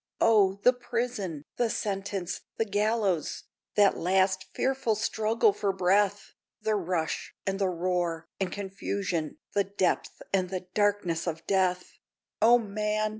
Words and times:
O, 0.19 0.55
the 0.63 0.73
prison! 0.73 1.43
the 1.57 1.69
sentence! 1.69 2.41
the 2.57 2.65
gallows! 2.65 3.43
That 3.75 3.95
last 3.99 4.45
fearful 4.55 4.95
struggle 4.95 5.53
for 5.53 5.71
breath! 5.71 6.33
The 6.59 6.73
rush, 6.73 7.35
and 7.45 7.59
the 7.59 7.69
roar, 7.69 8.27
and 8.39 8.51
confusion, 8.51 9.37
The 9.53 9.65
depth 9.65 10.23
and 10.33 10.49
the 10.49 10.61
darkness 10.73 11.27
of 11.27 11.45
death! 11.45 11.99
O 12.41 12.57
man! 12.57 13.09